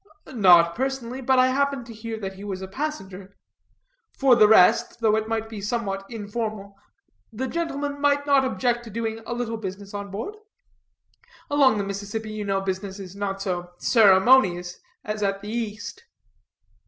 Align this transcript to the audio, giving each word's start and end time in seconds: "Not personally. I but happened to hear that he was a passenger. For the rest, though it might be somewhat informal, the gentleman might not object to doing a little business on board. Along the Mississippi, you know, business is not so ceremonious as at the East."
"Not 0.33 0.73
personally. 0.73 1.19
I 1.19 1.21
but 1.21 1.37
happened 1.37 1.85
to 1.85 1.93
hear 1.93 2.19
that 2.21 2.33
he 2.33 2.43
was 2.43 2.63
a 2.63 2.67
passenger. 2.67 3.37
For 4.17 4.35
the 4.35 4.47
rest, 4.47 4.99
though 4.99 5.15
it 5.15 5.27
might 5.27 5.47
be 5.47 5.61
somewhat 5.61 6.07
informal, 6.09 6.75
the 7.31 7.47
gentleman 7.47 8.01
might 8.01 8.25
not 8.25 8.43
object 8.43 8.83
to 8.85 8.89
doing 8.89 9.21
a 9.27 9.33
little 9.35 9.57
business 9.57 9.93
on 9.93 10.09
board. 10.09 10.37
Along 11.51 11.77
the 11.77 11.83
Mississippi, 11.83 12.31
you 12.31 12.43
know, 12.43 12.61
business 12.61 12.97
is 12.97 13.15
not 13.15 13.43
so 13.43 13.73
ceremonious 13.77 14.79
as 15.05 15.21
at 15.21 15.41
the 15.43 15.49
East." 15.51 16.01